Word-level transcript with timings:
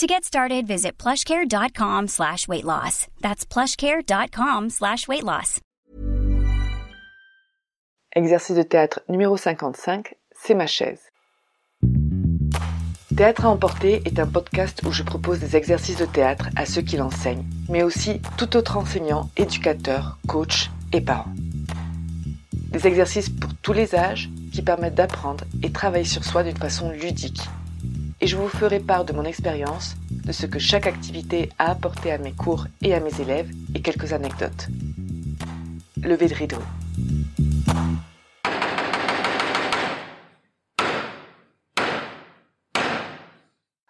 To 0.00 0.06
get 0.06 0.24
started, 0.24 0.66
visit 0.66 0.96
plushcare.com 0.96 2.08
slash 2.08 2.48
weight 2.48 2.64
loss. 2.64 3.06
That's 3.20 3.44
plushcare.com 3.44 4.70
slash 4.70 5.06
weight 5.06 5.22
loss. 5.24 5.60
Exercice 8.16 8.56
de 8.56 8.62
théâtre 8.62 9.02
numéro 9.10 9.36
55, 9.36 10.14
c'est 10.32 10.54
ma 10.54 10.66
chaise. 10.66 11.02
Théâtre 13.14 13.44
à 13.44 13.50
emporter 13.50 14.00
est 14.06 14.18
un 14.18 14.26
podcast 14.26 14.80
où 14.86 14.90
je 14.90 15.02
propose 15.02 15.38
des 15.38 15.54
exercices 15.54 15.98
de 15.98 16.06
théâtre 16.06 16.48
à 16.56 16.64
ceux 16.64 16.80
qui 16.80 16.96
l'enseignent, 16.96 17.44
mais 17.68 17.82
aussi 17.82 18.22
tout 18.38 18.56
autre 18.56 18.78
enseignant, 18.78 19.28
éducateur, 19.36 20.16
coach 20.26 20.70
et 20.94 21.02
parent. 21.02 21.34
Des 22.54 22.86
exercices 22.86 23.28
pour 23.28 23.50
tous 23.60 23.74
les 23.74 23.94
âges 23.94 24.30
qui 24.50 24.62
permettent 24.62 24.94
d'apprendre 24.94 25.44
et 25.62 25.70
travailler 25.70 26.06
sur 26.06 26.24
soi 26.24 26.42
d'une 26.42 26.56
façon 26.56 26.90
ludique. 26.90 27.42
Et 28.22 28.26
je 28.26 28.36
vous 28.36 28.48
ferai 28.48 28.80
part 28.80 29.06
de 29.06 29.14
mon 29.14 29.24
expérience, 29.24 29.94
de 30.10 30.32
ce 30.32 30.44
que 30.44 30.58
chaque 30.58 30.86
activité 30.86 31.48
a 31.58 31.70
apporté 31.70 32.12
à 32.12 32.18
mes 32.18 32.32
cours 32.32 32.66
et 32.82 32.92
à 32.92 33.00
mes 33.00 33.18
élèves 33.18 33.50
et 33.74 33.80
quelques 33.80 34.12
anecdotes. 34.12 34.68
Levé 35.96 36.28
de 36.28 36.34
rideau. 36.34 36.58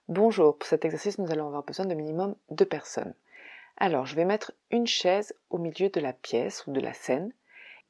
Bonjour, 0.07 0.57
pour 0.57 0.69
cet 0.69 0.85
exercice 0.85 1.19
nous 1.19 1.33
allons 1.33 1.49
avoir 1.49 1.65
besoin 1.65 1.87
de 1.87 1.95
minimum 1.95 2.37
deux 2.51 2.65
personnes. 2.65 3.15
Alors 3.79 4.07
je 4.07 4.15
vais 4.15 4.25
mettre 4.25 4.53
une 4.71 4.87
chaise 4.87 5.35
au 5.51 5.59
milieu 5.59 5.89
de 5.89 6.01
la 6.01 6.13
pièce 6.13 6.65
ou 6.69 6.73
de 6.73 6.81
la 6.81 6.93
scène 6.93 7.33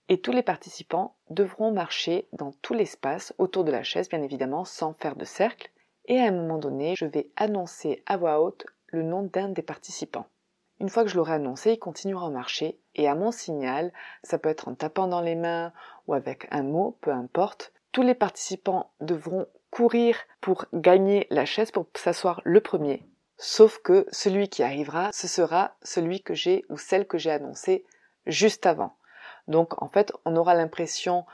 et 0.08 0.22
tous 0.22 0.32
les 0.32 0.42
participants 0.42 1.14
devront 1.28 1.70
marcher 1.70 2.28
dans 2.32 2.52
tout 2.62 2.72
l'espace 2.72 3.34
autour 3.36 3.64
de 3.64 3.72
la 3.72 3.82
chaise 3.82 4.08
bien 4.08 4.22
évidemment 4.22 4.64
sans 4.64 4.94
faire 4.94 5.16
de 5.16 5.26
cercle 5.26 5.70
et 6.06 6.18
à 6.18 6.24
un 6.24 6.32
moment 6.32 6.58
donné 6.58 6.94
je 6.96 7.06
vais 7.06 7.30
annoncer 7.36 8.02
à 8.06 8.16
voix 8.16 8.40
haute 8.40 8.66
le 8.86 9.02
nom 9.02 9.22
d'un 9.22 9.48
des 9.48 9.62
participants. 9.62 10.26
Une 10.80 10.88
fois 10.88 11.04
que 11.04 11.10
je 11.10 11.16
l'aurai 11.16 11.34
annoncé, 11.34 11.72
il 11.72 11.78
continuera 11.78 12.26
à 12.26 12.30
marcher 12.30 12.80
et 12.94 13.06
à 13.06 13.14
mon 13.14 13.30
signal, 13.30 13.92
ça 14.22 14.38
peut 14.38 14.48
être 14.48 14.68
en 14.68 14.74
tapant 14.74 15.06
dans 15.06 15.20
les 15.20 15.34
mains 15.34 15.72
ou 16.06 16.14
avec 16.14 16.48
un 16.50 16.62
mot, 16.62 16.96
peu 17.02 17.10
importe, 17.10 17.72
tous 17.92 18.02
les 18.02 18.14
participants 18.14 18.90
devront 19.00 19.46
courir 19.70 20.16
pour 20.40 20.64
gagner 20.72 21.26
la 21.30 21.44
chaise 21.44 21.70
pour 21.70 21.86
s'asseoir 21.94 22.40
le 22.44 22.60
premier. 22.60 23.06
Sauf 23.36 23.78
que 23.78 24.06
celui 24.10 24.48
qui 24.48 24.62
arrivera, 24.62 25.10
ce 25.12 25.28
sera 25.28 25.76
celui 25.82 26.22
que 26.22 26.34
j'ai 26.34 26.64
ou 26.68 26.78
celle 26.78 27.06
que 27.06 27.18
j'ai 27.18 27.30
annoncé 27.30 27.84
juste 28.26 28.66
avant. 28.66 28.96
Donc 29.48 29.82
en 29.82 29.88
fait, 29.88 30.12
on 30.24 30.36
aura 30.36 30.54
l'impression 30.54 31.24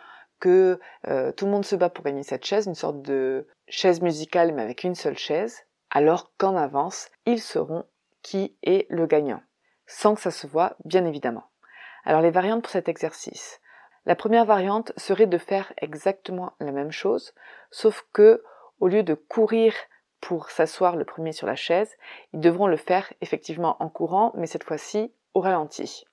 que 0.40 0.80
euh, 1.08 1.32
tout 1.32 1.46
le 1.46 1.50
monde 1.50 1.64
se 1.64 1.76
bat 1.76 1.90
pour 1.90 2.04
gagner 2.04 2.22
cette 2.22 2.44
chaise, 2.44 2.66
une 2.66 2.74
sorte 2.74 3.02
de 3.02 3.46
chaise 3.68 4.00
musicale 4.00 4.52
mais 4.52 4.62
avec 4.62 4.84
une 4.84 4.94
seule 4.94 5.18
chaise, 5.18 5.62
alors 5.90 6.32
qu'en 6.36 6.56
avance, 6.56 7.08
ils 7.24 7.40
sauront 7.40 7.84
qui 8.22 8.56
est 8.62 8.86
le 8.90 9.06
gagnant, 9.06 9.42
sans 9.86 10.14
que 10.14 10.20
ça 10.20 10.30
se 10.30 10.46
voit 10.46 10.76
bien 10.84 11.04
évidemment. 11.04 11.44
Alors 12.04 12.20
les 12.20 12.30
variantes 12.30 12.62
pour 12.62 12.72
cet 12.72 12.88
exercice. 12.88 13.60
La 14.04 14.14
première 14.14 14.44
variante 14.44 14.92
serait 14.96 15.26
de 15.26 15.38
faire 15.38 15.72
exactement 15.78 16.52
la 16.60 16.70
même 16.72 16.92
chose, 16.92 17.34
sauf 17.70 18.06
que 18.12 18.42
au 18.78 18.88
lieu 18.88 19.02
de 19.02 19.14
courir 19.14 19.74
pour 20.20 20.50
s'asseoir 20.50 20.96
le 20.96 21.04
premier 21.04 21.32
sur 21.32 21.46
la 21.46 21.56
chaise, 21.56 21.96
ils 22.32 22.40
devront 22.40 22.66
le 22.66 22.76
faire 22.76 23.12
effectivement 23.20 23.76
en 23.82 23.88
courant, 23.88 24.32
mais 24.36 24.46
cette 24.46 24.64
fois-ci 24.64 25.12
au 25.34 25.40
ralenti. 25.40 26.04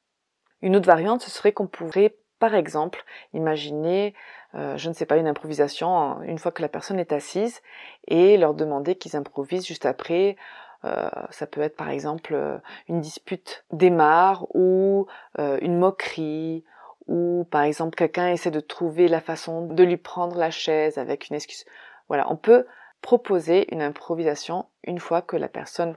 Une 0.62 0.76
autre 0.76 0.88
variante, 0.88 1.22
ce 1.22 1.30
serait 1.30 1.52
qu'on 1.52 1.68
pourrait, 1.68 2.16
par 2.44 2.56
exemple, 2.56 3.06
imaginer, 3.34 4.14
euh, 4.54 4.76
je 4.76 4.90
ne 4.90 4.94
sais 4.94 5.06
pas, 5.06 5.16
une 5.16 5.28
improvisation 5.28 6.22
une 6.24 6.38
fois 6.38 6.52
que 6.52 6.62
la 6.62 6.68
personne 6.68 7.00
est 7.00 7.14
assise 7.14 7.62
et 8.10 8.36
leur 8.36 8.54
demander 8.54 8.96
qu'ils 8.96 9.16
improvisent 9.16 9.66
juste 9.66 9.86
après. 9.86 10.36
Euh, 10.84 11.10
ça 11.30 11.48
peut 11.48 11.62
être 11.62 11.78
par 11.78 11.90
exemple 11.90 12.34
euh, 12.34 12.58
une 12.90 13.00
dispute 13.00 13.64
démarre 13.72 14.54
ou 14.54 15.08
une 15.38 15.80
moquerie 15.80 16.66
ou 17.08 17.48
par 17.50 17.62
exemple 17.62 17.96
quelqu'un 17.96 18.28
essaie 18.28 18.52
de 18.52 18.60
trouver 18.60 19.08
la 19.08 19.22
façon 19.22 19.66
de 19.68 19.84
lui 19.86 19.96
prendre 19.96 20.36
la 20.36 20.52
chaise 20.52 20.98
avec 20.98 21.30
une 21.30 21.38
excuse. 21.38 21.64
Voilà, 22.10 22.30
on 22.30 22.36
peut 22.36 22.66
proposer 23.02 23.74
une 23.74 23.82
improvisation 23.82 24.66
une 24.84 25.00
fois 25.00 25.22
que 25.22 25.38
la 25.38 25.48
personne 25.48 25.96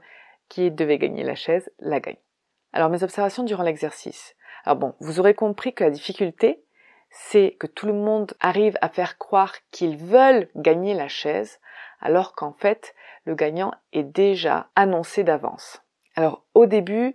qui 0.49 0.71
devait 0.71 0.99
gagner 0.99 1.25
la 1.25 1.35
chaise 1.35 1.69
la 1.81 1.99
gagne. 1.99 2.15
Alors 2.73 2.89
mes 2.89 3.03
observations 3.03 3.43
durant 3.43 3.65
l'exercice. 3.65 4.36
Alors 4.67 4.77
bon, 4.77 4.95
vous 4.99 5.21
aurez 5.21 5.35
compris 5.35 5.73
que 5.73 5.85
la 5.85 5.91
difficulté, 5.91 6.65
c'est 7.11 7.57
que 7.61 7.69
tout 7.69 7.87
le 7.87 7.93
monde 7.93 8.35
arrive 8.41 8.77
à 8.81 8.89
faire 8.89 9.17
croire 9.17 9.55
qu'ils 9.71 9.97
veulent 9.97 10.49
gagner 10.57 10.93
la 10.93 11.07
chaise, 11.07 11.61
alors 12.01 12.35
qu'en 12.35 12.53
fait, 12.53 12.93
le 13.25 13.37
gagnant 13.37 13.73
est 13.93 14.03
déjà 14.03 14.69
annoncé 14.75 15.23
d'avance. 15.23 15.83
Alors 16.17 16.43
au 16.55 16.67
début, 16.67 17.15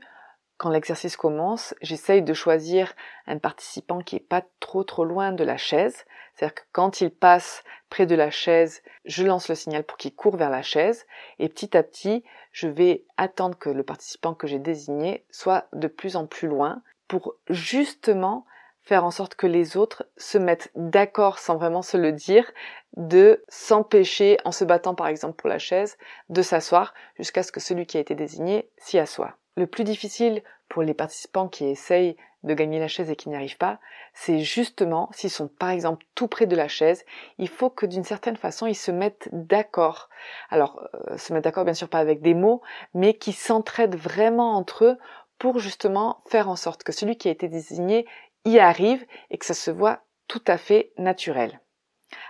quand 0.56 0.70
l'exercice 0.70 1.18
commence, 1.18 1.76
j'essaye 1.82 2.22
de 2.22 2.34
choisir 2.34 2.94
un 3.28 3.38
participant 3.38 4.00
qui 4.00 4.16
est 4.16 4.20
pas 4.20 4.44
trop 4.62 4.86
trop 4.86 5.04
loin 5.04 5.34
de 5.34 5.44
la 5.44 5.58
chaise. 5.58 6.06
C'est-à-dire 6.34 6.56
que 6.56 6.62
quand 6.72 7.02
il 7.02 7.10
passe 7.10 7.64
près 7.90 8.06
de 8.06 8.16
la 8.16 8.32
chaise, 8.32 8.82
je 9.04 9.26
lance 9.26 9.50
le 9.50 9.56
signal 9.56 9.84
pour 9.84 9.98
qu'il 9.98 10.16
court 10.16 10.38
vers 10.38 10.52
la 10.52 10.62
chaise 10.62 11.06
et 11.40 11.50
petit 11.50 11.76
à 11.76 11.84
petit, 11.84 12.24
je 12.54 12.68
vais 12.68 13.04
attendre 13.18 13.58
que 13.58 13.70
le 13.70 13.84
participant 13.84 14.36
que 14.36 14.48
j'ai 14.48 14.60
désigné 14.60 15.26
soit 15.32 15.68
de 15.74 15.88
plus 15.88 16.16
en 16.16 16.28
plus 16.28 16.48
loin 16.48 16.82
pour 17.12 17.36
justement 17.50 18.46
faire 18.84 19.04
en 19.04 19.12
sorte 19.12 19.36
que 19.36 19.46
les 19.46 19.76
autres 19.76 20.06
se 20.16 20.38
mettent 20.38 20.72
d'accord 20.76 21.40
sans 21.40 21.58
vraiment 21.58 21.82
se 21.82 21.98
le 21.98 22.14
dire, 22.14 22.50
de 22.96 23.44
s'empêcher, 23.50 24.38
en 24.46 24.54
se 24.54 24.64
battant 24.64 24.96
par 24.96 25.08
exemple 25.08 25.36
pour 25.36 25.50
la 25.50 25.60
chaise, 25.60 25.98
de 26.30 26.42
s'asseoir 26.42 26.94
jusqu'à 27.20 27.44
ce 27.44 27.52
que 27.52 27.60
celui 27.60 27.86
qui 27.86 27.98
a 27.98 28.00
été 28.00 28.16
désigné 28.16 28.70
s'y 28.78 28.98
assoie. 28.98 29.36
Le 29.58 29.68
plus 29.68 29.84
difficile 29.84 30.42
pour 30.70 30.84
les 30.84 30.94
participants 30.94 31.50
qui 31.50 31.66
essayent 31.66 32.16
de 32.44 32.54
gagner 32.54 32.80
la 32.80 32.88
chaise 32.88 33.10
et 33.10 33.16
qui 33.16 33.28
n'y 33.28 33.36
arrivent 33.36 33.58
pas, 33.58 33.80
c'est 34.14 34.40
justement 34.40 35.10
s'ils 35.12 35.30
sont 35.30 35.48
par 35.48 35.70
exemple 35.70 36.06
tout 36.16 36.28
près 36.28 36.48
de 36.48 36.56
la 36.56 36.68
chaise, 36.68 37.06
il 37.38 37.50
faut 37.50 37.70
que 37.70 37.86
d'une 37.86 38.04
certaine 38.04 38.38
façon 38.38 38.66
ils 38.68 38.76
se 38.76 38.90
mettent 38.90 39.30
d'accord. 39.32 40.10
Alors 40.50 40.82
euh, 41.10 41.18
se 41.18 41.34
mettre 41.34 41.44
d'accord 41.44 41.66
bien 41.66 41.74
sûr 41.74 41.90
pas 41.90 42.00
avec 42.00 42.22
des 42.22 42.34
mots, 42.34 42.62
mais 42.94 43.14
qui 43.14 43.34
s'entraident 43.34 43.98
vraiment 43.98 44.56
entre 44.56 44.86
eux 44.86 44.98
pour 45.42 45.58
justement 45.58 46.22
faire 46.28 46.50
en 46.50 46.56
sorte 46.56 46.84
que 46.84 46.92
celui 46.92 47.18
qui 47.18 47.28
a 47.28 47.32
été 47.32 47.48
désigné 47.48 48.06
y 48.46 48.60
arrive 48.60 49.04
et 49.32 49.40
que 49.40 49.46
ça 49.48 49.56
se 49.56 49.72
voit 49.72 50.02
tout 50.28 50.44
à 50.46 50.60
fait 50.60 50.92
naturel. 51.00 51.60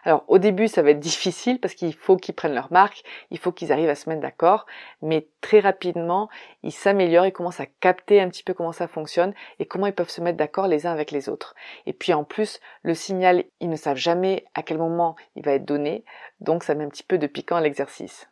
Alors 0.05 0.23
au 0.29 0.37
début 0.37 0.69
ça 0.69 0.81
va 0.81 0.91
être 0.91 0.99
difficile 1.01 1.59
parce 1.59 1.73
qu'il 1.73 1.93
faut 1.93 2.15
qu'ils 2.15 2.35
prennent 2.35 2.53
leur 2.53 2.71
marque, 2.71 3.03
il 3.29 3.37
faut 3.37 3.51
qu'ils 3.51 3.73
arrivent 3.73 3.89
à 3.89 3.95
se 3.95 4.07
mettre 4.07 4.21
d'accord, 4.21 4.65
mais 5.01 5.27
très 5.41 5.59
rapidement 5.59 6.29
ils 6.63 6.71
s'améliorent, 6.71 7.25
ils 7.25 7.33
commencent 7.33 7.59
à 7.59 7.65
capter 7.65 8.21
un 8.21 8.29
petit 8.29 8.43
peu 8.43 8.53
comment 8.53 8.71
ça 8.71 8.87
fonctionne 8.87 9.33
et 9.59 9.65
comment 9.65 9.87
ils 9.87 9.93
peuvent 9.93 10.07
se 10.07 10.21
mettre 10.21 10.37
d'accord 10.37 10.67
les 10.67 10.87
uns 10.87 10.93
avec 10.93 11.11
les 11.11 11.27
autres. 11.27 11.53
Et 11.87 11.91
puis 11.91 12.13
en 12.13 12.23
plus 12.23 12.61
le 12.81 12.93
signal, 12.93 13.43
ils 13.59 13.69
ne 13.69 13.75
savent 13.75 13.97
jamais 13.97 14.45
à 14.53 14.63
quel 14.63 14.77
moment 14.77 15.17
il 15.35 15.43
va 15.43 15.51
être 15.51 15.65
donné, 15.65 16.05
donc 16.39 16.63
ça 16.63 16.75
met 16.75 16.85
un 16.85 16.89
petit 16.89 17.03
peu 17.03 17.17
de 17.17 17.27
piquant 17.27 17.57
à 17.57 17.61
l'exercice. 17.61 18.29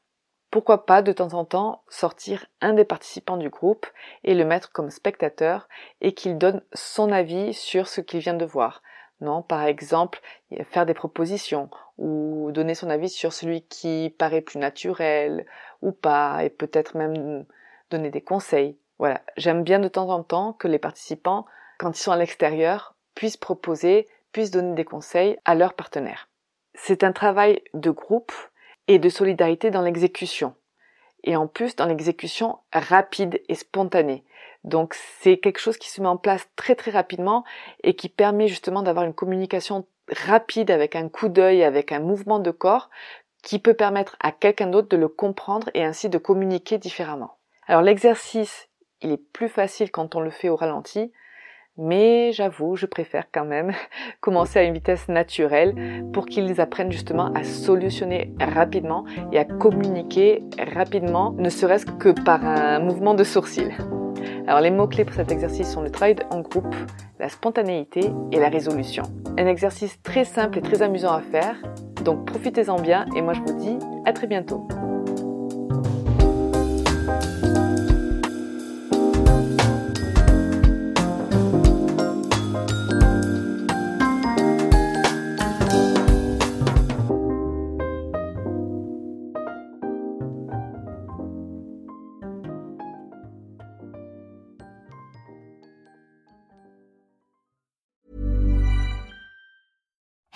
Pourquoi 0.51 0.85
pas 0.85 1.01
de 1.03 1.11
temps 1.11 1.33
en 1.33 1.45
temps 1.45 1.83
sortir 1.89 2.47
un 2.59 2.73
des 2.73 2.85
participants 2.85 3.37
du 3.37 3.49
groupe 3.49 3.85
et 4.23 4.33
le 4.33 4.45
mettre 4.45 4.71
comme 4.71 4.89
spectateur 4.89 5.69
et 6.01 6.13
qu'il 6.13 6.37
donne 6.37 6.63
son 6.73 7.11
avis 7.11 7.53
sur 7.53 7.87
ce 7.87 8.01
qu'il 8.01 8.19
vient 8.19 8.33
de 8.33 8.45
voir. 8.45 8.81
Non, 9.21 9.41
par 9.41 9.63
exemple, 9.65 10.21
faire 10.71 10.85
des 10.85 10.93
propositions 10.93 11.69
ou 11.97 12.51
donner 12.51 12.73
son 12.73 12.89
avis 12.89 13.09
sur 13.09 13.33
celui 13.33 13.61
qui 13.63 14.15
paraît 14.17 14.41
plus 14.41 14.59
naturel 14.59 15.45
ou 15.81 15.91
pas 15.91 16.43
et 16.43 16.49
peut-être 16.49 16.97
même 16.97 17.45
donner 17.91 18.09
des 18.09 18.21
conseils. 18.21 18.77
Voilà, 18.97 19.21
j'aime 19.37 19.63
bien 19.63 19.79
de 19.79 19.87
temps 19.87 20.09
en 20.09 20.23
temps 20.23 20.53
que 20.53 20.67
les 20.67 20.79
participants, 20.79 21.45
quand 21.77 21.97
ils 21.97 22.01
sont 22.01 22.11
à 22.11 22.17
l'extérieur, 22.17 22.95
puissent 23.13 23.37
proposer, 23.37 24.07
puissent 24.31 24.51
donner 24.51 24.73
des 24.73 24.85
conseils 24.85 25.37
à 25.45 25.53
leurs 25.53 25.73
partenaires. 25.73 26.27
C'est 26.73 27.03
un 27.03 27.11
travail 27.11 27.61
de 27.73 27.91
groupe 27.91 28.31
et 28.89 28.99
de 28.99 29.07
solidarité 29.07 29.71
dans 29.71 29.83
l'exécution. 29.83 30.55
Et 31.23 31.37
en 31.37 31.47
plus 31.47 31.75
dans 31.75 31.85
l'exécution 31.85 32.57
rapide 32.73 33.41
et 33.47 33.55
spontanée. 33.55 34.25
Donc 34.63 34.95
c'est 35.21 35.37
quelque 35.37 35.59
chose 35.59 35.77
qui 35.77 35.89
se 35.89 36.01
met 36.01 36.07
en 36.07 36.17
place 36.17 36.47
très 36.55 36.75
très 36.75 36.91
rapidement 36.91 37.45
et 37.83 37.95
qui 37.95 38.09
permet 38.09 38.47
justement 38.47 38.81
d'avoir 38.81 39.05
une 39.05 39.13
communication 39.13 39.85
rapide 40.11 40.71
avec 40.71 40.95
un 40.95 41.07
coup 41.07 41.29
d'œil, 41.29 41.63
avec 41.63 41.91
un 41.91 41.99
mouvement 41.99 42.39
de 42.39 42.51
corps 42.51 42.89
qui 43.43 43.59
peut 43.59 43.75
permettre 43.75 44.17
à 44.19 44.31
quelqu'un 44.31 44.67
d'autre 44.67 44.89
de 44.89 44.97
le 44.97 45.07
comprendre 45.07 45.69
et 45.75 45.83
ainsi 45.83 46.09
de 46.09 46.17
communiquer 46.17 46.77
différemment. 46.77 47.37
Alors 47.67 47.83
l'exercice, 47.83 48.69
il 49.01 49.11
est 49.11 49.17
plus 49.31 49.49
facile 49.49 49.91
quand 49.91 50.15
on 50.15 50.19
le 50.19 50.31
fait 50.31 50.49
au 50.49 50.55
ralenti, 50.55 51.11
Mais 51.81 52.33
j'avoue, 52.33 52.75
je 52.75 52.85
préfère 52.85 53.27
quand 53.31 53.45
même 53.45 53.71
commencer 54.19 54.59
à 54.59 54.63
une 54.63 54.73
vitesse 54.73 55.07
naturelle 55.07 56.03
pour 56.11 56.25
qu'ils 56.25 56.59
apprennent 56.59 56.91
justement 56.91 57.31
à 57.33 57.45
solutionner 57.45 58.33
rapidement 58.37 59.05
et 59.31 59.39
à 59.39 59.45
communiquer 59.45 60.43
rapidement, 60.75 61.31
ne 61.37 61.49
serait-ce 61.49 61.85
que 61.85 62.09
par 62.09 62.45
un 62.45 62.79
mouvement 62.79 63.13
de 63.13 63.23
sourcil. 63.23 63.71
Alors 64.45 64.59
les 64.59 64.71
mots-clés 64.71 65.05
pour 65.05 65.15
cet 65.15 65.31
exercice 65.31 65.71
sont 65.71 65.81
le 65.81 65.89
travail 65.89 66.17
en 66.31 66.41
groupe, 66.41 66.75
la 67.17 67.29
spontanéité 67.29 68.11
et 68.33 68.39
la 68.39 68.49
résolution. 68.49 69.03
Un 69.37 69.47
exercice 69.47 70.01
très 70.01 70.25
simple 70.25 70.57
et 70.57 70.61
très 70.61 70.81
amusant 70.81 71.13
à 71.13 71.21
faire, 71.21 71.55
donc 72.03 72.25
profitez-en 72.25 72.81
bien 72.81 73.05
et 73.15 73.21
moi 73.21 73.33
je 73.33 73.39
vous 73.39 73.57
dis 73.57 73.77
à 74.05 74.11
très 74.11 74.27
bientôt. 74.27 74.67